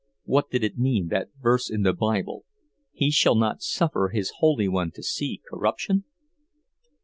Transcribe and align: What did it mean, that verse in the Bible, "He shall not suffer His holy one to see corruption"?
What 0.23 0.49
did 0.49 0.63
it 0.63 0.79
mean, 0.79 1.09
that 1.09 1.29
verse 1.39 1.69
in 1.69 1.83
the 1.83 1.93
Bible, 1.93 2.43
"He 2.91 3.11
shall 3.11 3.35
not 3.35 3.61
suffer 3.61 4.07
His 4.11 4.33
holy 4.39 4.67
one 4.67 4.89
to 4.95 5.03
see 5.03 5.39
corruption"? 5.47 6.05